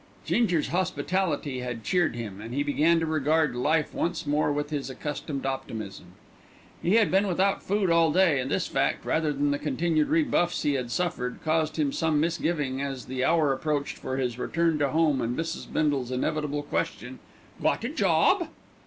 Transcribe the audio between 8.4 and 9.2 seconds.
this fact,